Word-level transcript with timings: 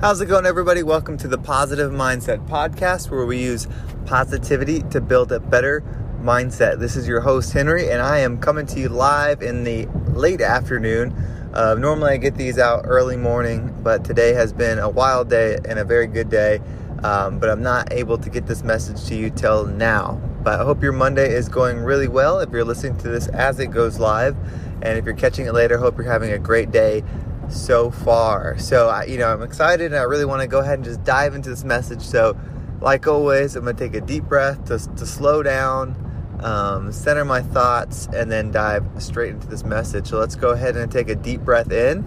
How's 0.00 0.20
it 0.20 0.26
going, 0.26 0.46
everybody? 0.46 0.84
Welcome 0.84 1.16
to 1.16 1.26
the 1.26 1.38
Positive 1.38 1.90
Mindset 1.90 2.46
Podcast, 2.46 3.10
where 3.10 3.26
we 3.26 3.42
use 3.42 3.66
positivity 4.06 4.82
to 4.90 5.00
build 5.00 5.32
a 5.32 5.40
better 5.40 5.82
mindset. 6.20 6.78
This 6.78 6.94
is 6.94 7.08
your 7.08 7.20
host, 7.20 7.52
Henry, 7.52 7.90
and 7.90 8.00
I 8.00 8.18
am 8.18 8.38
coming 8.38 8.64
to 8.66 8.78
you 8.78 8.90
live 8.90 9.42
in 9.42 9.64
the 9.64 9.86
late 10.14 10.40
afternoon. 10.40 11.12
Uh, 11.52 11.74
normally, 11.74 12.12
I 12.12 12.16
get 12.18 12.36
these 12.36 12.60
out 12.60 12.82
early 12.84 13.16
morning, 13.16 13.76
but 13.82 14.04
today 14.04 14.34
has 14.34 14.52
been 14.52 14.78
a 14.78 14.88
wild 14.88 15.30
day 15.30 15.58
and 15.64 15.80
a 15.80 15.84
very 15.84 16.06
good 16.06 16.30
day. 16.30 16.60
Um, 17.02 17.40
but 17.40 17.50
I'm 17.50 17.62
not 17.64 17.92
able 17.92 18.18
to 18.18 18.30
get 18.30 18.46
this 18.46 18.62
message 18.62 19.04
to 19.06 19.16
you 19.16 19.30
till 19.30 19.66
now. 19.66 20.20
But 20.44 20.60
I 20.60 20.64
hope 20.64 20.80
your 20.80 20.92
Monday 20.92 21.34
is 21.34 21.48
going 21.48 21.78
really 21.78 22.08
well 22.08 22.38
if 22.38 22.52
you're 22.52 22.64
listening 22.64 22.98
to 22.98 23.08
this 23.08 23.26
as 23.28 23.58
it 23.58 23.72
goes 23.72 23.98
live. 23.98 24.36
And 24.80 24.96
if 24.96 25.04
you're 25.04 25.14
catching 25.14 25.46
it 25.46 25.54
later, 25.54 25.76
hope 25.76 25.96
you're 25.96 26.10
having 26.10 26.30
a 26.30 26.38
great 26.38 26.70
day 26.70 27.02
so 27.48 27.90
far. 27.90 28.58
So, 28.58 28.88
I, 28.88 29.04
you 29.04 29.18
know, 29.18 29.32
I'm 29.32 29.42
excited 29.42 29.86
and 29.86 29.96
I 29.96 30.02
really 30.02 30.24
want 30.24 30.42
to 30.42 30.48
go 30.48 30.60
ahead 30.60 30.74
and 30.74 30.84
just 30.84 31.02
dive 31.04 31.34
into 31.34 31.50
this 31.50 31.64
message. 31.64 32.02
So, 32.02 32.38
like 32.80 33.06
always, 33.06 33.56
I'm 33.56 33.64
going 33.64 33.76
to 33.76 33.82
take 33.82 33.94
a 33.94 34.04
deep 34.04 34.24
breath 34.24 34.64
to, 34.66 34.78
to 34.96 35.06
slow 35.06 35.42
down, 35.42 36.40
um, 36.42 36.92
center 36.92 37.24
my 37.24 37.42
thoughts, 37.42 38.08
and 38.14 38.30
then 38.30 38.50
dive 38.50 38.84
straight 38.98 39.30
into 39.30 39.46
this 39.46 39.64
message. 39.64 40.08
So, 40.08 40.18
let's 40.18 40.36
go 40.36 40.50
ahead 40.50 40.76
and 40.76 40.90
take 40.90 41.08
a 41.08 41.16
deep 41.16 41.40
breath 41.40 41.72
in 41.72 42.04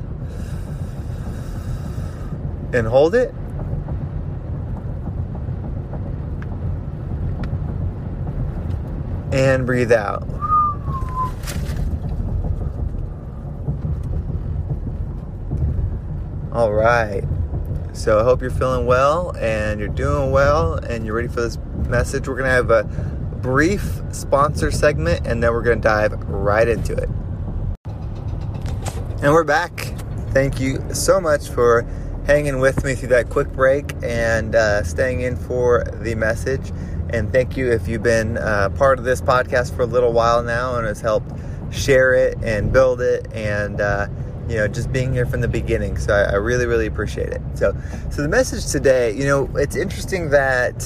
and 2.73 2.87
hold 2.87 3.15
it. 3.15 3.33
And 9.33 9.65
breathe 9.65 9.93
out. 9.93 10.27
All 16.53 16.73
right. 16.73 17.23
So 17.93 18.19
I 18.19 18.23
hope 18.23 18.41
you're 18.41 18.51
feeling 18.51 18.85
well 18.85 19.33
and 19.37 19.79
you're 19.79 19.87
doing 19.87 20.31
well 20.31 20.73
and 20.73 21.05
you're 21.05 21.15
ready 21.15 21.29
for 21.29 21.39
this 21.39 21.57
message. 21.87 22.27
We're 22.27 22.35
going 22.35 22.49
to 22.49 22.51
have 22.51 22.71
a 22.71 22.83
brief 23.41 24.01
sponsor 24.11 24.69
segment 24.69 25.25
and 25.25 25.41
then 25.41 25.53
we're 25.53 25.61
going 25.61 25.81
to 25.81 25.87
dive 25.87 26.11
right 26.27 26.67
into 26.67 26.93
it. 26.93 27.09
And 29.23 29.31
we're 29.31 29.45
back. 29.45 29.93
Thank 30.31 30.59
you 30.59 30.83
so 30.93 31.21
much 31.21 31.47
for 31.47 31.83
hanging 32.25 32.59
with 32.59 32.83
me 32.83 32.95
through 32.95 33.09
that 33.09 33.29
quick 33.29 33.49
break 33.53 33.93
and 34.03 34.53
uh, 34.53 34.83
staying 34.83 35.21
in 35.21 35.37
for 35.37 35.85
the 36.01 36.15
message. 36.15 36.73
And 37.11 37.31
thank 37.31 37.55
you 37.55 37.71
if 37.71 37.87
you've 37.87 38.03
been 38.03 38.37
uh, 38.37 38.71
part 38.71 38.99
of 38.99 39.05
this 39.05 39.21
podcast 39.21 39.73
for 39.73 39.83
a 39.83 39.87
little 39.87 40.11
while 40.11 40.43
now 40.43 40.75
and 40.75 40.85
has 40.85 40.99
helped 40.99 41.31
share 41.71 42.13
it 42.13 42.37
and 42.43 42.73
build 42.73 42.99
it 42.99 43.31
and 43.31 43.79
uh, 43.79 44.07
you 44.47 44.57
know, 44.57 44.67
just 44.67 44.91
being 44.91 45.13
here 45.13 45.25
from 45.25 45.41
the 45.41 45.47
beginning. 45.47 45.97
So 45.97 46.13
I, 46.13 46.31
I, 46.31 46.35
really, 46.35 46.65
really 46.65 46.87
appreciate 46.87 47.29
it. 47.29 47.41
So, 47.55 47.75
so 48.09 48.21
the 48.21 48.27
message 48.27 48.71
today, 48.71 49.13
you 49.15 49.25
know, 49.25 49.49
it's 49.55 49.75
interesting 49.75 50.29
that. 50.31 50.81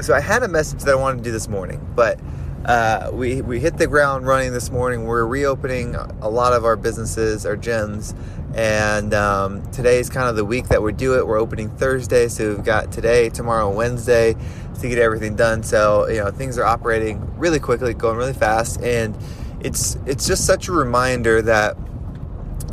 So 0.00 0.12
I 0.12 0.20
had 0.20 0.42
a 0.42 0.48
message 0.48 0.82
that 0.82 0.90
I 0.90 0.96
wanted 0.96 1.18
to 1.18 1.24
do 1.24 1.30
this 1.30 1.48
morning, 1.48 1.80
but 1.94 2.18
uh, 2.64 3.10
we 3.12 3.42
we 3.42 3.60
hit 3.60 3.76
the 3.76 3.86
ground 3.86 4.26
running 4.26 4.52
this 4.52 4.70
morning. 4.70 5.04
We're 5.04 5.26
reopening 5.26 5.94
a 5.94 6.28
lot 6.28 6.52
of 6.52 6.64
our 6.64 6.76
businesses, 6.76 7.44
our 7.44 7.56
gyms, 7.56 8.16
and 8.54 9.12
um, 9.12 9.70
today 9.70 9.98
is 9.98 10.08
kind 10.08 10.28
of 10.28 10.36
the 10.36 10.44
week 10.44 10.68
that 10.68 10.82
we 10.82 10.92
do 10.92 11.18
it. 11.18 11.26
We're 11.26 11.38
opening 11.38 11.68
Thursday, 11.76 12.28
so 12.28 12.48
we've 12.48 12.64
got 12.64 12.90
today, 12.90 13.28
tomorrow, 13.28 13.70
Wednesday 13.70 14.34
to 14.80 14.88
get 14.88 14.98
everything 14.98 15.36
done. 15.36 15.62
So 15.62 16.08
you 16.08 16.18
know, 16.18 16.30
things 16.30 16.56
are 16.58 16.64
operating 16.64 17.38
really 17.38 17.60
quickly, 17.60 17.92
going 17.92 18.16
really 18.16 18.32
fast, 18.32 18.80
and 18.80 19.16
it's 19.60 19.96
it's 20.06 20.26
just 20.26 20.46
such 20.46 20.68
a 20.68 20.72
reminder 20.72 21.42
that 21.42 21.76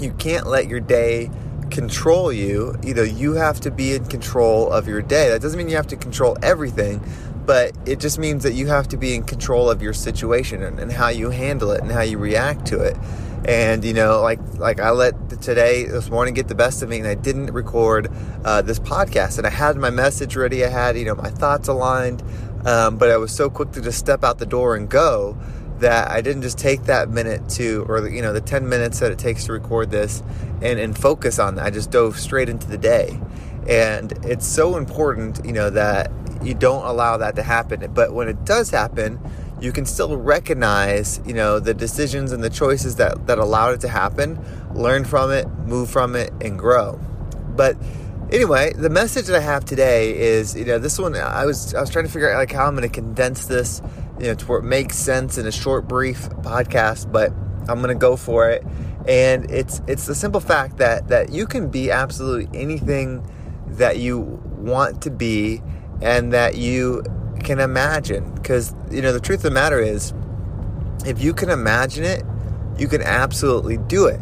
you 0.02 0.12
can't 0.14 0.48
let 0.48 0.68
your 0.68 0.80
day 0.80 1.30
control 1.72 2.32
you. 2.32 2.76
You 2.84 2.94
know, 2.94 3.04
you 3.04 3.34
have 3.34 3.60
to 3.62 3.72
be 3.72 3.94
in 3.96 4.06
control 4.06 4.72
of 4.72 4.88
your 4.88 5.02
day. 5.02 5.30
That 5.30 5.42
doesn't 5.42 5.58
mean 5.58 5.70
you 5.70 5.78
have 5.78 5.88
to 5.88 5.96
control 5.96 6.38
everything, 6.44 7.02
but 7.46 7.72
it 7.86 8.00
just 8.00 8.20
means 8.20 8.44
that 8.44 8.54
you 8.54 8.68
have 8.68 8.88
to 8.90 8.98
be 8.98 9.16
in 9.16 9.24
control 9.24 9.70
of 9.70 9.82
your 9.82 9.94
situation 9.94 10.62
and, 10.62 10.80
and 10.80 10.92
how 10.92 11.10
you 11.10 11.30
handle 11.30 11.72
it 11.72 11.82
and 11.82 11.92
how 11.92 12.02
you 12.02 12.18
react 12.18 12.68
to 12.68 12.82
it. 12.82 12.98
And 13.46 13.84
you 13.84 13.94
know, 13.94 14.22
like 14.22 14.40
like 14.60 14.80
I 14.80 14.92
let 14.92 15.42
today 15.42 15.86
this 15.86 16.12
morning 16.12 16.36
get 16.36 16.48
the 16.48 16.54
best 16.54 16.84
of 16.84 16.90
me, 16.90 17.00
and 17.00 17.08
I 17.08 17.16
didn't 17.16 17.48
record 17.48 18.12
uh, 18.46 18.62
this 18.62 18.78
podcast. 18.78 19.40
And 19.40 19.48
I 19.48 19.50
had 19.50 19.78
my 19.78 19.90
message 19.90 20.36
ready. 20.36 20.64
I 20.64 20.70
had 20.70 20.96
you 20.96 21.06
know 21.06 21.16
my 21.16 21.32
thoughts 21.32 21.68
aligned, 21.68 22.22
um, 22.66 22.98
but 22.98 23.10
I 23.10 23.18
was 23.18 23.32
so 23.32 23.50
quick 23.50 23.72
to 23.72 23.82
just 23.82 23.98
step 23.98 24.24
out 24.24 24.38
the 24.38 24.46
door 24.46 24.76
and 24.76 24.88
go 24.88 25.36
that 25.82 26.10
I 26.10 26.22
didn't 26.22 26.42
just 26.42 26.58
take 26.58 26.84
that 26.84 27.10
minute 27.10 27.48
to, 27.50 27.86
or 27.88 28.08
you 28.08 28.22
know, 28.22 28.34
the 28.34 28.42
10 28.42 28.68
minutes 28.68 29.00
that 29.00 29.12
it 29.12 29.20
takes 29.20 29.46
to 29.46 29.54
record 29.54 29.92
this 29.92 30.24
and, 30.62 30.80
and 30.80 30.98
focus 30.98 31.38
on 31.38 31.56
that. 31.56 31.66
I 31.66 31.70
just 31.70 31.92
dove 31.92 32.20
straight 32.20 32.50
into 32.50 32.68
the 32.68 32.78
day. 32.78 33.20
And 33.68 34.14
it's 34.26 34.48
so 34.48 34.78
important, 34.78 35.46
you 35.46 35.54
know, 35.54 35.70
that 35.70 36.12
you 36.42 36.54
don't 36.54 36.86
allow 36.86 37.18
that 37.18 37.36
to 37.36 37.44
happen. 37.44 37.92
But 37.94 38.14
when 38.14 38.28
it 38.28 38.44
does 38.46 38.72
happen, 38.72 39.20
you 39.60 39.72
can 39.72 39.86
still 39.86 40.18
recognize, 40.18 41.22
you 41.26 41.34
know, 41.34 41.60
the 41.60 41.74
decisions 41.74 42.32
and 42.32 42.44
the 42.44 42.50
choices 42.50 42.96
that, 42.96 43.28
that 43.28 43.38
allowed 43.38 43.76
it 43.76 43.82
to 43.82 43.88
happen, 43.88 44.44
learn 44.74 45.06
from 45.06 45.32
it, 45.32 45.48
move 45.66 45.90
from 45.90 46.16
it, 46.16 46.34
and 46.42 46.58
grow. 46.58 47.00
But 47.56 47.78
anyway, 48.32 48.74
the 48.74 48.90
message 48.90 49.28
that 49.28 49.36
I 49.36 49.42
have 49.42 49.66
today 49.66 50.18
is, 50.18 50.56
you 50.56 50.66
know, 50.66 50.80
this 50.80 50.98
one 50.98 51.16
I 51.16 51.46
was 51.46 51.76
I 51.76 51.82
was 51.82 51.90
trying 51.90 52.06
to 52.06 52.12
figure 52.12 52.32
out 52.32 52.38
like 52.38 52.52
how 52.52 52.66
I'm 52.66 52.76
going 52.76 52.88
to 52.88 52.94
condense 52.94 53.46
this 53.46 53.82
you 54.22 54.28
know, 54.28 54.36
to 54.36 54.46
where 54.46 54.60
it 54.60 54.64
makes 54.64 54.98
sense 54.98 55.40
in 55.40 55.48
a 55.48 55.52
short, 55.52 55.88
brief 55.88 56.30
podcast, 56.44 57.12
but 57.12 57.34
I'm 57.68 57.82
gonna 57.82 57.96
go 57.96 58.16
for 58.16 58.50
it. 58.50 58.64
And 59.08 59.50
it's 59.50 59.82
it's 59.88 60.06
the 60.06 60.14
simple 60.14 60.40
fact 60.40 60.78
that 60.78 61.08
that 61.08 61.32
you 61.32 61.48
can 61.48 61.70
be 61.70 61.90
absolutely 61.90 62.48
anything 62.60 63.28
that 63.68 63.98
you 63.98 64.20
want 64.58 65.02
to 65.02 65.10
be 65.10 65.62
and 66.02 66.32
that 66.34 66.56
you 66.56 67.04
can 67.40 67.60
imagine. 67.60 68.32
Because 68.36 68.76
you 68.92 69.02
know 69.02 69.12
the 69.12 69.20
truth 69.20 69.40
of 69.40 69.44
the 69.44 69.52
matter 69.52 69.80
is, 69.80 70.14
if 71.04 71.20
you 71.20 71.34
can 71.34 71.50
imagine 71.50 72.04
it, 72.04 72.24
you 72.78 72.88
can 72.88 73.02
absolutely 73.02 73.78
do 73.78 74.06
it. 74.06 74.22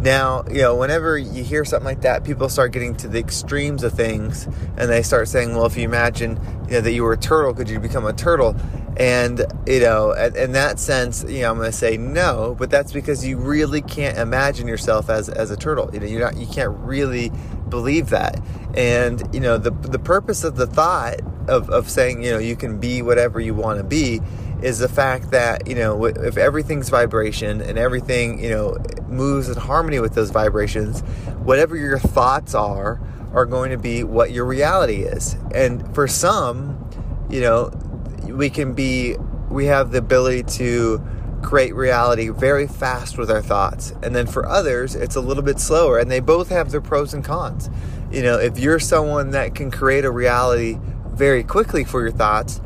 Now, 0.00 0.44
you 0.50 0.60
know, 0.60 0.76
whenever 0.76 1.16
you 1.16 1.42
hear 1.42 1.64
something 1.64 1.86
like 1.86 2.02
that, 2.02 2.24
people 2.24 2.50
start 2.50 2.72
getting 2.72 2.94
to 2.96 3.08
the 3.08 3.18
extremes 3.18 3.82
of 3.82 3.94
things 3.94 4.44
and 4.76 4.90
they 4.90 5.02
start 5.02 5.28
saying, 5.28 5.54
well, 5.54 5.64
if 5.64 5.78
you 5.78 5.84
imagine, 5.84 6.38
you 6.66 6.72
know, 6.72 6.80
that 6.82 6.92
you 6.92 7.02
were 7.02 7.14
a 7.14 7.18
turtle, 7.18 7.54
could 7.54 7.70
you 7.70 7.80
become 7.80 8.04
a 8.04 8.12
turtle? 8.12 8.54
And, 8.96 9.44
you 9.66 9.80
know, 9.80 10.12
in 10.12 10.52
that 10.52 10.78
sense, 10.78 11.24
you 11.28 11.40
know, 11.40 11.50
I'm 11.50 11.58
going 11.58 11.70
to 11.70 11.76
say 11.76 11.96
no, 11.96 12.54
but 12.56 12.70
that's 12.70 12.92
because 12.92 13.26
you 13.26 13.38
really 13.38 13.82
can't 13.82 14.18
imagine 14.18 14.68
yourself 14.68 15.10
as, 15.10 15.28
as 15.28 15.50
a 15.50 15.56
turtle. 15.56 15.90
You 15.92 16.00
know, 16.00 16.06
you're 16.06 16.20
not, 16.20 16.36
you 16.36 16.46
can't 16.46 16.76
really 16.78 17.32
believe 17.68 18.10
that. 18.10 18.40
And, 18.76 19.22
you 19.34 19.40
know, 19.40 19.58
the, 19.58 19.70
the 19.70 19.98
purpose 19.98 20.44
of 20.44 20.54
the 20.54 20.66
thought 20.66 21.20
of, 21.48 21.70
of 21.70 21.90
saying, 21.90 22.22
you 22.22 22.30
know, 22.30 22.38
you 22.38 22.54
can 22.54 22.78
be 22.78 23.02
whatever 23.02 23.40
you 23.40 23.54
want 23.54 23.78
to 23.78 23.84
be 23.84 24.20
is 24.62 24.78
the 24.78 24.88
fact 24.88 25.32
that, 25.32 25.66
you 25.66 25.74
know, 25.74 26.04
if 26.04 26.36
everything's 26.36 26.88
vibration 26.88 27.60
and 27.60 27.78
everything, 27.78 28.42
you 28.42 28.50
know, 28.50 28.76
moves 29.08 29.48
in 29.48 29.56
harmony 29.56 29.98
with 29.98 30.14
those 30.14 30.30
vibrations, 30.30 31.00
whatever 31.42 31.76
your 31.76 31.98
thoughts 31.98 32.54
are, 32.54 33.00
are 33.32 33.44
going 33.44 33.72
to 33.72 33.76
be 33.76 34.04
what 34.04 34.30
your 34.30 34.44
reality 34.44 35.02
is. 35.02 35.34
And 35.52 35.92
for 35.94 36.06
some, 36.06 36.88
you 37.28 37.40
know, 37.40 37.70
we 38.32 38.50
can 38.50 38.74
be 38.74 39.16
we 39.50 39.66
have 39.66 39.92
the 39.92 39.98
ability 39.98 40.42
to 40.42 41.00
create 41.44 41.74
reality 41.74 42.30
very 42.30 42.66
fast 42.66 43.18
with 43.18 43.30
our 43.30 43.42
thoughts. 43.42 43.92
And 44.02 44.16
then 44.16 44.26
for 44.26 44.46
others, 44.46 44.94
it's 44.94 45.14
a 45.14 45.20
little 45.20 45.42
bit 45.42 45.60
slower 45.60 45.98
and 45.98 46.10
they 46.10 46.20
both 46.20 46.48
have 46.48 46.70
their 46.70 46.80
pros 46.80 47.14
and 47.14 47.22
cons. 47.22 47.70
You 48.10 48.22
know, 48.22 48.38
if 48.38 48.58
you're 48.58 48.80
someone 48.80 49.30
that 49.30 49.54
can 49.54 49.70
create 49.70 50.04
a 50.04 50.10
reality 50.10 50.78
very 51.08 51.44
quickly 51.44 51.84
for 51.84 52.00
your 52.02 52.10
thoughts, 52.10 52.60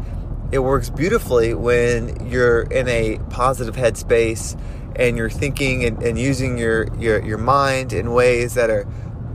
it 0.50 0.60
works 0.60 0.88
beautifully 0.88 1.52
when 1.52 2.26
you're 2.30 2.62
in 2.62 2.88
a 2.88 3.18
positive 3.30 3.76
headspace 3.76 4.58
and 4.96 5.16
you're 5.16 5.30
thinking 5.30 5.84
and, 5.84 6.02
and 6.02 6.18
using 6.18 6.56
your, 6.56 6.92
your, 6.96 7.22
your 7.22 7.38
mind 7.38 7.92
in 7.92 8.12
ways 8.12 8.54
that 8.54 8.70
are 8.70 8.86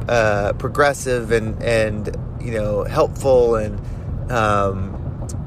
uh, 0.08 0.54
progressive 0.54 1.32
and, 1.32 1.62
and, 1.62 2.18
you 2.42 2.52
know, 2.52 2.84
helpful 2.84 3.56
and, 3.56 3.80
um, 4.32 4.93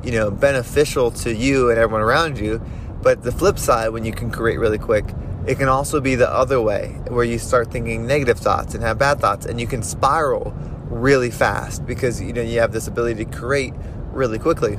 you 0.07 0.13
know, 0.13 0.31
beneficial 0.31 1.11
to 1.11 1.35
you 1.35 1.69
and 1.69 1.79
everyone 1.79 2.01
around 2.01 2.39
you. 2.39 2.63
But 3.03 3.25
the 3.25 3.33
flip 3.33 3.59
side, 3.59 3.89
when 3.89 4.05
you 4.05 4.13
can 4.13 4.31
create 4.31 4.59
really 4.59 4.79
quick, 4.79 5.05
it 5.47 5.59
can 5.59 5.69
also 5.69 6.01
be 6.01 6.15
the 6.15 6.33
other 6.33 6.61
way, 6.61 6.99
where 7.09 7.25
you 7.25 7.39
start 7.39 7.73
thinking 7.73 8.07
negative 8.07 8.39
thoughts 8.39 8.75
and 8.75 8.83
have 8.85 8.99
bad 8.99 9.21
thoughts, 9.21 9.47
and 9.47 9.61
you 9.61 9.67
can 9.67 9.83
spiral 9.83 10.55
really 10.89 11.31
fast 11.31 11.85
because 11.85 12.21
you 12.21 12.33
know 12.33 12.41
you 12.41 12.61
have 12.61 12.73
this 12.73 12.87
ability 12.87 13.25
to 13.25 13.31
create 13.31 13.75
really 14.13 14.39
quickly. 14.39 14.79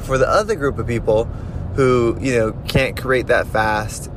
For 0.00 0.18
the 0.18 0.28
other 0.28 0.56
group 0.56 0.78
of 0.78 0.86
people 0.86 1.24
who 1.74 2.16
you 2.20 2.36
know 2.36 2.52
can't 2.66 3.00
create 3.00 3.28
that 3.28 3.46
fast, 3.46 4.10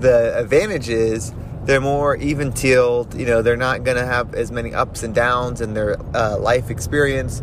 the 0.00 0.36
advantage 0.38 0.88
is 0.88 1.32
they're 1.64 1.80
more 1.80 2.16
even 2.16 2.52
keeled. 2.52 3.14
You 3.14 3.26
know, 3.26 3.42
they're 3.42 3.56
not 3.56 3.84
going 3.84 3.96
to 3.96 4.06
have 4.06 4.34
as 4.34 4.50
many 4.50 4.74
ups 4.74 5.02
and 5.02 5.14
downs 5.14 5.60
in 5.60 5.74
their 5.74 5.96
uh, 6.14 6.36
life 6.38 6.70
experience 6.70 7.42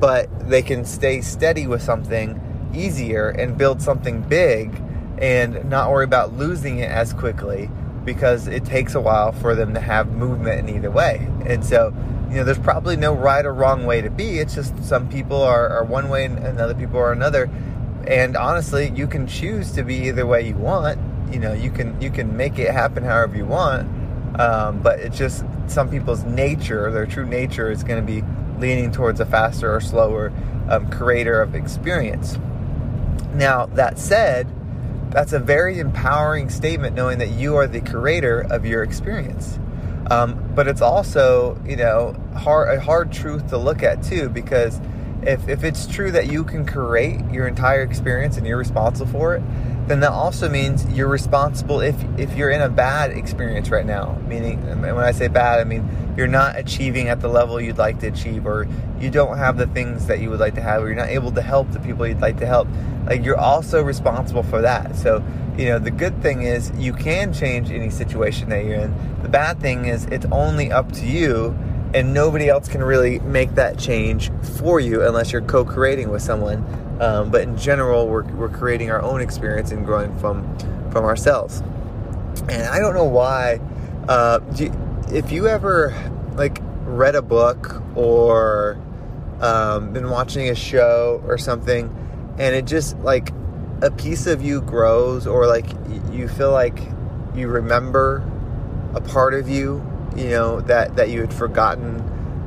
but 0.00 0.48
they 0.48 0.62
can 0.62 0.84
stay 0.84 1.20
steady 1.20 1.66
with 1.66 1.82
something 1.82 2.40
easier 2.74 3.28
and 3.28 3.56
build 3.58 3.82
something 3.82 4.22
big 4.22 4.82
and 5.18 5.68
not 5.68 5.90
worry 5.90 6.04
about 6.04 6.32
losing 6.34 6.78
it 6.78 6.90
as 6.90 7.12
quickly 7.12 7.70
because 8.04 8.48
it 8.48 8.64
takes 8.64 8.94
a 8.94 9.00
while 9.00 9.32
for 9.32 9.54
them 9.54 9.74
to 9.74 9.80
have 9.80 10.08
movement 10.08 10.68
in 10.68 10.74
either 10.74 10.90
way. 10.90 11.28
And 11.44 11.64
so 11.64 11.94
you 12.30 12.36
know, 12.36 12.44
there's 12.44 12.58
probably 12.58 12.96
no 12.96 13.12
right 13.12 13.44
or 13.44 13.52
wrong 13.52 13.84
way 13.86 14.00
to 14.00 14.10
be. 14.10 14.38
It's 14.38 14.54
just 14.54 14.84
some 14.84 15.08
people 15.08 15.42
are, 15.42 15.68
are 15.68 15.84
one 15.84 16.08
way 16.08 16.24
and 16.24 16.60
other 16.60 16.74
people 16.74 16.98
are 16.98 17.12
another. 17.12 17.50
And 18.06 18.36
honestly, 18.36 18.92
you 18.94 19.08
can 19.08 19.26
choose 19.26 19.72
to 19.72 19.82
be 19.82 19.96
either 20.08 20.24
way 20.24 20.46
you 20.46 20.54
want. 20.54 20.98
You 21.32 21.40
know, 21.40 21.52
you 21.52 21.70
can 21.70 22.00
you 22.00 22.10
can 22.10 22.36
make 22.36 22.58
it 22.58 22.70
happen 22.70 23.02
however 23.02 23.36
you 23.36 23.46
want. 23.46 23.88
Um, 24.40 24.80
but 24.80 25.00
it's 25.00 25.18
just 25.18 25.44
some 25.66 25.90
people's 25.90 26.24
nature, 26.24 26.90
their 26.92 27.04
true 27.04 27.26
nature, 27.26 27.70
is 27.70 27.82
going 27.82 28.04
to 28.04 28.06
be 28.06 28.24
leaning 28.60 28.92
towards 28.92 29.20
a 29.20 29.26
faster 29.26 29.74
or 29.74 29.80
slower 29.80 30.32
um, 30.68 30.90
creator 30.90 31.40
of 31.40 31.54
experience. 31.54 32.38
Now, 33.34 33.66
that 33.66 33.98
said, 33.98 34.46
that's 35.10 35.32
a 35.32 35.40
very 35.40 35.78
empowering 35.78 36.50
statement 36.50 36.94
knowing 36.94 37.18
that 37.18 37.30
you 37.30 37.56
are 37.56 37.66
the 37.66 37.80
creator 37.80 38.40
of 38.40 38.64
your 38.64 38.82
experience. 38.82 39.58
Um, 40.10 40.52
but 40.54 40.68
it's 40.68 40.82
also, 40.82 41.60
you 41.66 41.76
know, 41.76 42.14
hard, 42.36 42.76
a 42.76 42.80
hard 42.80 43.12
truth 43.12 43.48
to 43.50 43.58
look 43.58 43.82
at 43.82 44.02
too, 44.02 44.28
because 44.28 44.80
if, 45.22 45.48
if 45.48 45.64
it's 45.64 45.86
true 45.86 46.10
that 46.12 46.30
you 46.30 46.44
can 46.44 46.64
create 46.64 47.20
your 47.30 47.46
entire 47.46 47.82
experience 47.82 48.36
and 48.36 48.46
you're 48.46 48.56
responsible 48.58 49.10
for 49.10 49.36
it, 49.36 49.42
then 49.90 50.00
that 50.00 50.12
also 50.12 50.48
means 50.48 50.86
you're 50.86 51.08
responsible 51.08 51.80
if 51.80 51.96
if 52.16 52.36
you're 52.36 52.50
in 52.50 52.60
a 52.60 52.68
bad 52.68 53.10
experience 53.10 53.70
right 53.70 53.84
now. 53.84 54.16
Meaning, 54.28 54.64
when 54.80 54.96
I 54.98 55.10
say 55.10 55.26
bad, 55.26 55.58
I 55.58 55.64
mean 55.64 56.14
you're 56.16 56.28
not 56.28 56.56
achieving 56.56 57.08
at 57.08 57.20
the 57.20 57.28
level 57.28 57.60
you'd 57.60 57.78
like 57.78 57.98
to 58.00 58.06
achieve, 58.06 58.46
or 58.46 58.68
you 59.00 59.10
don't 59.10 59.36
have 59.36 59.56
the 59.56 59.66
things 59.66 60.06
that 60.06 60.20
you 60.20 60.30
would 60.30 60.38
like 60.38 60.54
to 60.54 60.60
have, 60.60 60.82
or 60.82 60.86
you're 60.86 60.96
not 60.96 61.08
able 61.08 61.32
to 61.32 61.42
help 61.42 61.72
the 61.72 61.80
people 61.80 62.06
you'd 62.06 62.20
like 62.20 62.38
to 62.38 62.46
help. 62.46 62.68
Like 63.06 63.24
you're 63.24 63.38
also 63.38 63.82
responsible 63.82 64.44
for 64.44 64.62
that. 64.62 64.94
So 64.94 65.24
you 65.58 65.66
know 65.66 65.80
the 65.80 65.90
good 65.90 66.22
thing 66.22 66.42
is 66.42 66.70
you 66.76 66.92
can 66.92 67.32
change 67.32 67.72
any 67.72 67.90
situation 67.90 68.48
that 68.50 68.64
you're 68.64 68.76
in. 68.76 68.94
The 69.22 69.28
bad 69.28 69.60
thing 69.60 69.86
is 69.86 70.04
it's 70.06 70.26
only 70.30 70.70
up 70.70 70.92
to 70.92 71.06
you 71.06 71.58
and 71.94 72.14
nobody 72.14 72.48
else 72.48 72.68
can 72.68 72.82
really 72.82 73.18
make 73.20 73.54
that 73.56 73.78
change 73.78 74.30
for 74.58 74.80
you 74.80 75.04
unless 75.06 75.32
you're 75.32 75.42
co-creating 75.42 76.08
with 76.10 76.22
someone 76.22 76.64
um, 77.00 77.30
but 77.30 77.40
in 77.40 77.56
general, 77.56 78.06
we're, 78.06 78.24
we're 78.34 78.50
creating 78.50 78.90
our 78.90 79.00
own 79.00 79.22
experience 79.22 79.72
and 79.72 79.86
growing 79.86 80.16
from 80.18 80.58
from 80.90 81.04
ourselves. 81.04 81.62
And 82.48 82.62
I 82.62 82.78
don't 82.78 82.94
know 82.94 83.06
why. 83.06 83.58
Uh, 84.06 84.40
you, 84.56 84.72
if 85.10 85.32
you 85.32 85.48
ever 85.48 85.94
like 86.34 86.58
read 86.84 87.14
a 87.14 87.22
book 87.22 87.82
or 87.96 88.78
um, 89.40 89.94
been 89.94 90.10
watching 90.10 90.50
a 90.50 90.54
show 90.54 91.22
or 91.26 91.38
something, 91.38 91.88
and 92.38 92.54
it 92.54 92.66
just 92.66 92.98
like 92.98 93.32
a 93.80 93.90
piece 93.90 94.26
of 94.26 94.42
you 94.42 94.60
grows, 94.60 95.26
or 95.26 95.46
like 95.46 95.66
you 96.12 96.28
feel 96.28 96.52
like 96.52 96.78
you 97.34 97.48
remember 97.48 98.22
a 98.94 99.00
part 99.00 99.32
of 99.32 99.48
you, 99.48 99.78
you 100.16 100.30
know 100.30 100.60
that 100.62 100.96
that 100.96 101.10
you 101.10 101.20
had 101.20 101.32
forgotten 101.32 102.00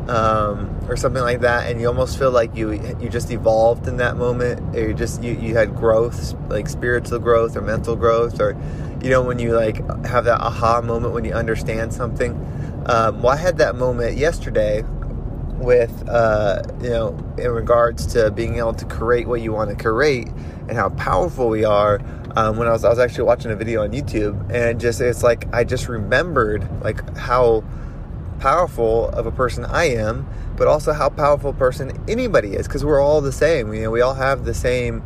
um, 0.09 0.69
or 0.89 0.97
something 0.97 1.21
like 1.21 1.41
that, 1.41 1.69
and 1.69 1.79
you 1.79 1.87
almost 1.87 2.17
feel 2.17 2.31
like 2.31 2.55
you 2.55 2.71
you 2.99 3.09
just 3.09 3.31
evolved 3.31 3.87
in 3.87 3.97
that 3.97 4.17
moment, 4.17 4.75
or 4.75 4.87
you 4.87 4.93
just 4.93 5.23
you, 5.23 5.33
you 5.33 5.55
had 5.55 5.75
growth, 5.75 6.35
like 6.49 6.67
spiritual 6.67 7.19
growth 7.19 7.55
or 7.55 7.61
mental 7.61 7.95
growth, 7.95 8.39
or 8.39 8.57
you 9.01 9.09
know 9.09 9.21
when 9.21 9.39
you 9.39 9.55
like 9.55 9.77
have 10.05 10.25
that 10.25 10.41
aha 10.41 10.81
moment 10.81 11.13
when 11.13 11.25
you 11.25 11.33
understand 11.33 11.93
something. 11.93 12.31
Um, 12.85 13.21
well, 13.21 13.33
I 13.33 13.37
had 13.37 13.59
that 13.59 13.75
moment 13.75 14.17
yesterday 14.17 14.83
with 15.63 16.07
uh, 16.09 16.61
you 16.81 16.89
know 16.89 17.17
in 17.37 17.51
regards 17.51 18.05
to 18.13 18.31
being 18.31 18.57
able 18.57 18.73
to 18.73 18.85
create 18.85 19.27
what 19.27 19.41
you 19.41 19.51
want 19.51 19.69
to 19.69 19.75
create 19.75 20.27
and 20.67 20.73
how 20.73 20.89
powerful 20.89 21.49
we 21.49 21.63
are. 21.63 22.01
Um, 22.35 22.57
when 22.57 22.67
I 22.67 22.71
was 22.71 22.83
I 22.83 22.89
was 22.89 22.99
actually 22.99 23.25
watching 23.25 23.51
a 23.51 23.55
video 23.55 23.83
on 23.83 23.91
YouTube, 23.91 24.51
and 24.51 24.79
just 24.79 25.01
it's 25.01 25.23
like 25.23 25.53
I 25.53 25.63
just 25.63 25.87
remembered 25.87 26.67
like 26.81 27.15
how 27.15 27.63
powerful 28.39 29.09
of 29.09 29.25
a 29.25 29.31
person 29.31 29.65
I 29.65 29.85
am, 29.85 30.27
but 30.57 30.67
also 30.67 30.93
how 30.93 31.09
powerful 31.09 31.51
a 31.51 31.53
person 31.53 32.03
anybody 32.07 32.53
is, 32.53 32.67
because 32.67 32.83
we're 32.83 33.01
all 33.01 33.21
the 33.21 33.31
same. 33.31 33.73
You 33.73 33.83
know, 33.83 33.91
we 33.91 34.01
all 34.01 34.15
have 34.15 34.45
the 34.45 34.53
same 34.53 35.03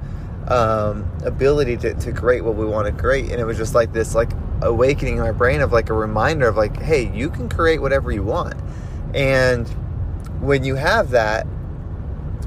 um, 0.48 1.10
ability 1.24 1.78
to, 1.78 1.94
to 1.94 2.12
create 2.12 2.44
what 2.44 2.56
we 2.56 2.66
want 2.66 2.88
to 2.88 2.94
create. 2.94 3.32
And 3.32 3.40
it 3.40 3.46
was 3.46 3.58
just 3.58 3.76
like 3.76 3.94
this, 3.94 4.16
like 4.16 4.32
awakening 4.62 5.18
in 5.18 5.20
my 5.20 5.32
brain 5.32 5.62
of 5.62 5.72
like 5.72 5.90
a 5.90 5.94
reminder 5.94 6.48
of 6.48 6.58
like, 6.58 6.82
hey, 6.82 7.12
you 7.14 7.30
can 7.30 7.50
create 7.50 7.82
whatever 7.82 8.12
you 8.12 8.24
want. 8.24 8.56
And 9.14 9.70
when 10.40 10.64
you 10.64 10.76
have 10.76 11.12
that, 11.12 11.48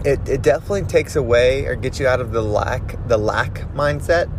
it, 0.05 0.27
it 0.29 0.43
definitely 0.43 0.83
takes 0.83 1.17
away 1.17 1.67
or 1.67 1.75
gets 1.75 2.01
you 2.01 2.07
out 2.07 2.21
of 2.21 2.33
the 2.33 2.43
lack 2.43 2.97
the 3.09 3.19
lack 3.19 3.73
mindset. 3.75 4.31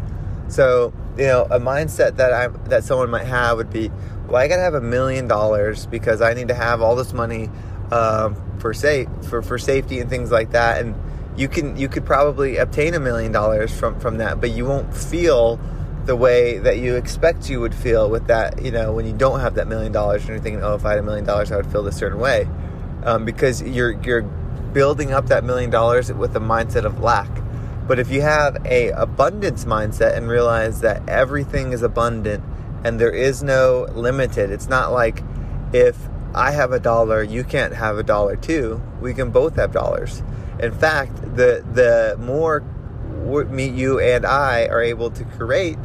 So 0.48 0.94
you 1.18 1.26
know, 1.26 1.44
a 1.50 1.60
mindset 1.60 2.18
that 2.18 2.34
I 2.34 2.48
that 2.70 2.84
someone 2.84 3.10
might 3.10 3.26
have 3.26 3.58
would 3.58 3.70
be, 3.70 3.90
well, 4.28 4.38
I 4.38 4.48
gotta 4.48 4.62
have 4.62 4.74
a 4.74 4.82
million 4.82 5.28
dollars 5.28 5.86
because 5.86 6.22
I 6.22 6.34
need 6.34 6.48
to 6.48 6.56
have 6.56 6.82
all 6.82 6.96
this 6.96 7.14
money 7.14 7.50
um, 7.92 8.36
for 8.60 8.74
safe 8.74 9.08
for 9.30 9.42
for 9.42 9.58
safety 9.58 10.00
and 10.00 10.10
things 10.10 10.32
like 10.32 10.52
that. 10.52 10.82
And 10.82 10.96
you 11.38 11.48
can 11.48 11.78
you 11.78 11.88
could 11.88 12.06
probably 12.06 12.58
obtain 12.58 12.94
a 12.94 13.00
million 13.00 13.32
dollars 13.32 13.78
from 13.78 14.00
from 14.00 14.18
that, 14.18 14.42
but 14.42 14.52
you 14.52 14.66
won't 14.66 14.96
feel 14.96 15.60
the 16.06 16.16
way 16.16 16.58
that 16.58 16.80
you 16.80 16.96
expect 16.96 17.50
you 17.50 17.60
would 17.60 17.76
feel 17.76 18.10
with 18.10 18.28
that. 18.28 18.62
You 18.62 18.72
know, 18.72 18.94
when 18.94 19.06
you 19.06 19.14
don't 19.14 19.42
have 19.42 19.56
that 19.56 19.68
million 19.68 19.92
dollars, 19.92 20.22
and 20.22 20.30
you're 20.30 20.40
thinking, 20.40 20.64
oh, 20.64 20.76
if 20.76 20.86
I 20.86 20.92
had 20.92 21.00
a 21.00 21.04
million 21.04 21.26
dollars, 21.26 21.52
I 21.52 21.58
would 21.58 21.68
feel 21.68 21.84
this 21.84 21.98
certain 21.98 22.20
way, 22.20 22.48
um, 23.04 23.26
because 23.26 23.62
you're 23.62 24.02
you're 24.04 24.24
building 24.74 25.12
up 25.12 25.28
that 25.28 25.44
million 25.44 25.70
dollars 25.70 26.12
with 26.12 26.36
a 26.36 26.40
mindset 26.40 26.86
of 26.86 27.02
lack. 27.02 27.30
But 27.88 28.00
if 28.00 28.10
you 28.10 28.22
have 28.22 28.66
a 28.66 28.90
abundance 28.90 29.66
mindset 29.66 30.16
and 30.16 30.30
realize 30.30 30.82
that 30.82 31.08
everything 31.10 31.74
is 31.74 31.82
abundant 31.82 32.44
and 32.84 33.00
there 33.00 33.12
is 33.12 33.44
no 33.44 33.88
limited, 33.94 34.52
it's 34.52 34.70
not 34.70 34.92
like 34.92 35.24
if 35.74 35.98
I 36.34 36.52
have 36.52 36.72
a 36.72 36.80
dollar, 36.80 37.22
you 37.22 37.44
can't 37.44 37.74
have 37.74 37.98
a 37.98 38.04
dollar 38.04 38.36
too. 38.36 38.82
We 39.02 39.14
can 39.14 39.32
both 39.32 39.56
have 39.56 39.74
dollars. 39.74 40.24
In 40.60 40.72
fact, 40.72 41.16
the 41.36 41.66
the 41.74 42.16
more 42.20 42.62
me, 43.50 43.68
you, 43.68 44.00
and 44.00 44.26
I 44.26 44.66
are 44.68 44.82
able 44.82 45.12
to 45.12 45.24
create, 45.24 45.78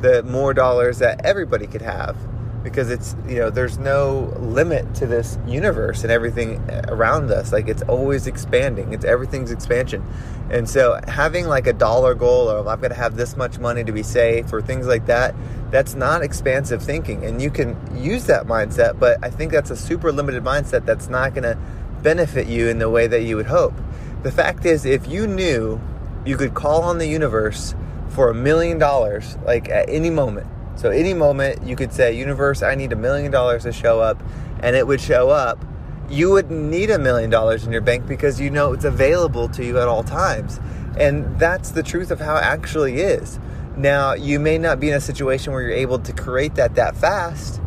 the 0.00 0.22
more 0.24 0.52
dollars 0.54 0.98
that 0.98 1.24
everybody 1.24 1.66
could 1.66 1.82
have 1.82 2.16
because 2.62 2.90
it's 2.90 3.16
you 3.26 3.36
know 3.36 3.50
there's 3.50 3.78
no 3.78 4.32
limit 4.38 4.94
to 4.94 5.06
this 5.06 5.38
universe 5.46 6.02
and 6.02 6.12
everything 6.12 6.58
around 6.88 7.30
us. 7.30 7.52
Like 7.52 7.68
it's 7.68 7.82
always 7.82 8.26
expanding. 8.26 8.92
It's 8.92 9.04
everything's 9.04 9.50
expansion. 9.50 10.06
And 10.50 10.68
so 10.68 11.00
having 11.08 11.46
like 11.46 11.66
a 11.66 11.72
dollar 11.72 12.14
goal 12.14 12.50
or 12.50 12.68
i've 12.68 12.80
got 12.80 12.88
to 12.88 12.94
have 12.94 13.16
this 13.16 13.36
much 13.36 13.58
money 13.58 13.84
to 13.84 13.92
be 13.92 14.02
safe 14.02 14.52
or 14.52 14.60
things 14.60 14.86
like 14.86 15.06
that 15.06 15.34
that's 15.70 15.94
not 15.94 16.22
expansive 16.22 16.82
thinking. 16.82 17.24
And 17.24 17.40
you 17.40 17.50
can 17.50 17.76
use 17.96 18.26
that 18.26 18.46
mindset 18.46 18.98
but 18.98 19.18
i 19.22 19.30
think 19.30 19.52
that's 19.52 19.70
a 19.70 19.76
super 19.76 20.12
limited 20.12 20.44
mindset 20.44 20.84
that's 20.84 21.08
not 21.08 21.34
going 21.34 21.44
to 21.44 21.58
benefit 22.02 22.46
you 22.46 22.68
in 22.68 22.78
the 22.78 22.90
way 22.90 23.06
that 23.06 23.22
you 23.22 23.36
would 23.36 23.46
hope. 23.46 23.74
The 24.22 24.32
fact 24.32 24.66
is 24.66 24.84
if 24.84 25.08
you 25.08 25.26
knew 25.26 25.80
you 26.24 26.36
could 26.36 26.54
call 26.54 26.82
on 26.82 26.98
the 26.98 27.06
universe 27.06 27.74
for 28.08 28.28
a 28.28 28.34
million 28.34 28.78
dollars 28.78 29.36
like 29.44 29.68
at 29.68 29.88
any 29.88 30.10
moment 30.10 30.46
so, 30.76 30.90
any 30.90 31.14
moment 31.14 31.66
you 31.66 31.76
could 31.76 31.92
say, 31.92 32.16
Universe, 32.16 32.62
I 32.62 32.74
need 32.74 32.92
a 32.92 32.96
million 32.96 33.30
dollars 33.30 33.64
to 33.64 33.72
show 33.72 34.00
up, 34.00 34.22
and 34.60 34.74
it 34.74 34.86
would 34.86 35.00
show 35.00 35.30
up. 35.30 35.64
You 36.08 36.30
wouldn't 36.30 36.70
need 36.70 36.90
a 36.90 36.98
million 36.98 37.30
dollars 37.30 37.64
in 37.64 37.72
your 37.72 37.80
bank 37.80 38.06
because 38.06 38.40
you 38.40 38.50
know 38.50 38.72
it's 38.72 38.84
available 38.84 39.48
to 39.50 39.64
you 39.64 39.78
at 39.78 39.88
all 39.88 40.02
times. 40.02 40.60
And 40.98 41.38
that's 41.38 41.70
the 41.70 41.82
truth 41.82 42.10
of 42.10 42.20
how 42.20 42.36
it 42.36 42.42
actually 42.42 43.00
is. 43.00 43.38
Now, 43.76 44.12
you 44.12 44.38
may 44.38 44.58
not 44.58 44.78
be 44.78 44.90
in 44.90 44.94
a 44.94 45.00
situation 45.00 45.52
where 45.52 45.62
you're 45.62 45.72
able 45.72 45.98
to 46.00 46.12
create 46.12 46.56
that 46.56 46.74
that 46.74 46.96
fast 46.96 47.60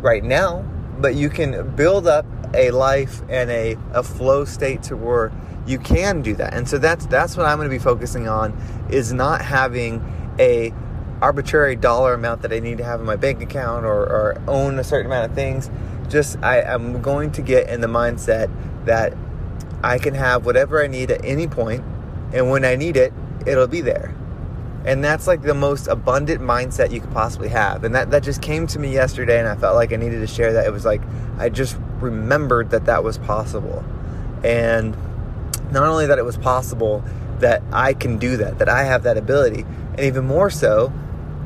right 0.00 0.22
now, 0.22 0.64
but 0.98 1.14
you 1.14 1.28
can 1.28 1.74
build 1.74 2.06
up 2.06 2.24
a 2.54 2.70
life 2.70 3.22
and 3.28 3.50
a, 3.50 3.76
a 3.92 4.02
flow 4.02 4.44
state 4.44 4.82
to 4.84 4.96
where 4.96 5.32
you 5.66 5.78
can 5.78 6.22
do 6.22 6.34
that. 6.34 6.54
And 6.54 6.68
so 6.68 6.78
that's 6.78 7.06
that's 7.06 7.36
what 7.36 7.46
I'm 7.46 7.58
going 7.58 7.68
to 7.68 7.74
be 7.74 7.82
focusing 7.82 8.28
on 8.28 8.56
is 8.90 9.12
not 9.12 9.42
having 9.42 10.02
a 10.38 10.72
arbitrary 11.20 11.76
dollar 11.76 12.14
amount 12.14 12.42
that 12.42 12.52
I 12.52 12.60
need 12.60 12.78
to 12.78 12.84
have 12.84 13.00
in 13.00 13.06
my 13.06 13.16
bank 13.16 13.42
account 13.42 13.84
or, 13.84 14.02
or 14.02 14.42
own 14.48 14.78
a 14.78 14.84
certain 14.84 15.06
amount 15.06 15.30
of 15.30 15.34
things. 15.34 15.70
Just 16.08 16.38
I, 16.42 16.62
I'm 16.62 17.02
going 17.02 17.30
to 17.32 17.42
get 17.42 17.68
in 17.68 17.80
the 17.80 17.86
mindset 17.86 18.50
that 18.86 19.14
I 19.82 19.98
can 19.98 20.14
have 20.14 20.44
whatever 20.44 20.82
I 20.82 20.86
need 20.86 21.10
at 21.10 21.24
any 21.24 21.46
point, 21.46 21.84
and 22.32 22.50
when 22.50 22.64
I 22.64 22.76
need 22.76 22.96
it, 22.96 23.12
it'll 23.46 23.66
be 23.66 23.80
there. 23.80 24.14
And 24.84 25.04
that's 25.04 25.26
like 25.26 25.42
the 25.42 25.54
most 25.54 25.88
abundant 25.88 26.40
mindset 26.40 26.90
you 26.90 27.00
could 27.00 27.12
possibly 27.12 27.48
have. 27.48 27.84
And 27.84 27.94
that, 27.94 28.10
that 28.12 28.22
just 28.22 28.40
came 28.40 28.66
to 28.68 28.78
me 28.78 28.92
yesterday, 28.92 29.38
and 29.38 29.46
I 29.46 29.54
felt 29.54 29.74
like 29.76 29.92
I 29.92 29.96
needed 29.96 30.20
to 30.20 30.26
share 30.26 30.54
that. 30.54 30.66
It 30.66 30.72
was 30.72 30.84
like 30.84 31.02
I 31.38 31.48
just 31.50 31.76
remembered 32.00 32.70
that 32.70 32.86
that 32.86 33.04
was 33.04 33.18
possible. 33.18 33.84
And 34.42 34.96
not 35.70 35.86
only 35.86 36.06
that 36.06 36.18
it 36.18 36.24
was 36.24 36.38
possible, 36.38 37.04
that 37.40 37.62
I 37.72 37.92
can 37.94 38.18
do 38.18 38.36
that, 38.38 38.58
that 38.58 38.68
I 38.68 38.84
have 38.84 39.02
that 39.02 39.16
ability, 39.16 39.62
and 39.62 40.00
even 40.00 40.26
more 40.26 40.50
so, 40.50 40.92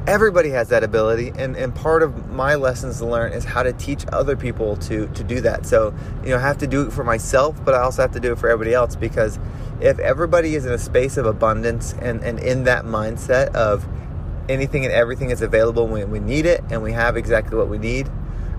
everybody 0.06 0.50
has 0.50 0.68
that 0.68 0.84
ability 0.84 1.32
and, 1.38 1.56
and 1.56 1.74
part 1.74 2.02
of 2.02 2.28
my 2.30 2.54
lessons 2.54 2.98
to 2.98 3.06
learn 3.06 3.32
is 3.32 3.44
how 3.44 3.62
to 3.62 3.72
teach 3.72 4.04
other 4.12 4.36
people 4.36 4.76
to 4.76 5.06
to 5.08 5.24
do 5.24 5.40
that 5.40 5.64
so 5.64 5.94
you 6.22 6.28
know 6.28 6.36
i 6.36 6.40
have 6.40 6.58
to 6.58 6.66
do 6.66 6.86
it 6.86 6.92
for 6.92 7.02
myself 7.02 7.58
but 7.64 7.74
i 7.74 7.80
also 7.80 8.02
have 8.02 8.12
to 8.12 8.20
do 8.20 8.32
it 8.32 8.38
for 8.38 8.50
everybody 8.50 8.74
else 8.74 8.94
because 8.94 9.38
if 9.80 9.98
everybody 9.98 10.54
is 10.54 10.66
in 10.66 10.72
a 10.72 10.78
space 10.78 11.16
of 11.16 11.24
abundance 11.24 11.94
and, 12.02 12.22
and 12.22 12.38
in 12.40 12.64
that 12.64 12.84
mindset 12.84 13.54
of 13.54 13.86
anything 14.48 14.84
and 14.84 14.92
everything 14.92 15.30
is 15.30 15.40
available 15.40 15.86
when 15.86 16.10
we 16.10 16.20
need 16.20 16.44
it 16.44 16.62
and 16.70 16.82
we 16.82 16.92
have 16.92 17.16
exactly 17.16 17.56
what 17.56 17.68
we 17.68 17.78
need 17.78 18.06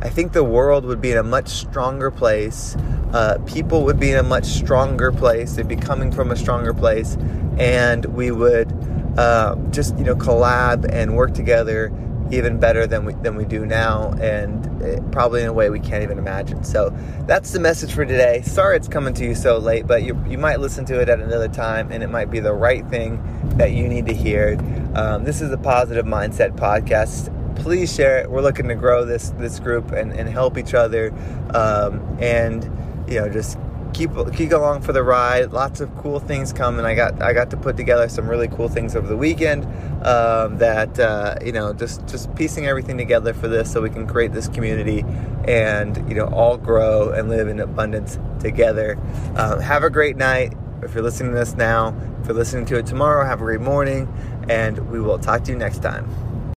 i 0.02 0.10
think 0.10 0.34
the 0.34 0.44
world 0.44 0.84
would 0.84 1.00
be 1.00 1.12
in 1.12 1.18
a 1.18 1.24
much 1.24 1.48
stronger 1.48 2.10
place 2.10 2.76
uh, 3.14 3.38
people 3.46 3.86
would 3.86 3.98
be 3.98 4.12
in 4.12 4.18
a 4.18 4.24
much 4.24 4.44
stronger 4.44 5.10
place. 5.10 5.54
They'd 5.54 5.70
be 5.70 5.78
coming 5.78 6.12
from 6.12 6.32
a 6.32 6.36
stronger 6.36 6.74
place, 6.74 7.16
and 7.58 8.04
we 8.04 8.30
would 8.30 8.70
uh, 9.18 9.56
just 9.72 9.98
you 9.98 10.04
know 10.04 10.16
collab 10.16 10.86
and 10.92 11.16
work 11.16 11.34
together 11.34 11.92
even 12.32 12.60
better 12.60 12.88
than 12.88 13.06
we 13.06 13.14
than 13.14 13.36
we 13.36 13.46
do 13.46 13.66
now, 13.66 14.12
and 14.20 14.82
it, 14.82 15.12
probably 15.12 15.42
in 15.42 15.48
a 15.48 15.54
way 15.54 15.70
we 15.70 15.80
can't 15.80 16.04
even 16.04 16.18
imagine. 16.18 16.64
So 16.64 16.96
that's 17.28 17.52
the 17.52 17.60
message 17.60 17.94
for 17.94 18.06
today. 18.06 18.42
Sorry 18.42 18.78
it's 18.78 18.88
coming 18.88 19.14
to 19.16 19.26
you 19.26 19.36
so 19.36 19.58
late, 19.58 19.86
but 19.86 20.04
you 20.04 20.22
you 20.28 20.38
might 20.38 20.60
listen 20.60 20.86
to 20.86 21.00
it 21.00 21.10
at 21.10 21.20
another 21.20 21.48
time, 21.48 21.92
and 21.92 22.02
it 22.04 22.10
might 22.10 22.32
be 22.32 22.40
the 22.40 22.54
right 22.54 22.88
thing 22.90 23.22
that 23.58 23.74
you 23.74 23.88
need 23.88 24.08
to 24.08 24.14
hear. 24.14 24.58
Um, 24.96 25.24
this 25.24 25.42
is 25.42 25.52
a 25.52 25.58
positive 25.58 26.06
mindset 26.06 26.56
podcast. 26.58 27.32
Please 27.58 27.94
share 27.94 28.20
it. 28.20 28.30
We're 28.30 28.42
looking 28.42 28.68
to 28.70 28.76
grow 28.76 29.06
this 29.06 29.30
this 29.32 29.60
group 29.60 29.92
and, 29.92 30.12
and 30.12 30.28
help 30.28 30.58
each 30.58 30.74
other, 30.74 31.14
um, 31.54 32.18
and 32.20 32.64
you 33.08 33.22
know 33.22 33.30
just 33.30 33.60
keep 33.96 34.12
keep 34.34 34.52
along 34.52 34.82
for 34.82 34.94
the 34.94 35.02
ride. 35.02 35.52
Lots 35.52 35.80
of 35.80 35.96
cool 35.98 36.20
things 36.20 36.52
coming. 36.52 36.86
I 36.86 36.96
got 36.96 37.22
I 37.22 37.34
got 37.34 37.50
to 37.52 37.58
put 37.58 37.78
together 37.78 38.10
some 38.10 38.30
really 38.30 38.50
cool 38.50 38.68
things 38.68 38.96
over 38.96 39.08
the 39.08 39.18
weekend. 39.18 39.66
Um, 40.06 40.58
that 40.58 41.00
uh, 41.00 41.36
you 41.44 41.52
know 41.52 41.74
just 41.74 42.06
just 42.08 42.34
piecing 42.36 42.68
everything 42.68 42.98
together 42.98 43.34
for 43.34 43.48
this 43.48 43.72
so 43.72 43.82
we 43.82 43.90
can 43.90 44.06
create 44.06 44.34
this 44.34 44.48
community 44.50 45.04
and 45.48 45.98
you 46.10 46.16
know 46.16 46.28
all 46.28 46.58
grow 46.58 47.12
and 47.12 47.30
live 47.30 47.48
in 47.48 47.60
abundance 47.60 48.20
together. 48.40 49.00
Um, 49.36 49.62
have 49.62 49.84
a 49.84 49.90
great 49.90 50.18
night. 50.18 50.54
If 50.84 50.94
you're 50.94 51.04
listening 51.04 51.32
to 51.32 51.38
this 51.38 51.56
now, 51.56 51.96
if 52.22 52.28
you're 52.28 52.36
listening 52.36 52.66
to 52.68 52.78
it 52.78 52.86
tomorrow, 52.86 53.26
have 53.26 53.42
a 53.42 53.46
great 53.46 53.62
morning, 53.62 54.14
and 54.50 54.78
we 54.92 55.00
will 55.00 55.18
talk 55.18 55.46
to 55.46 55.52
you 55.52 55.58
next 55.58 55.82
time. 55.82 56.35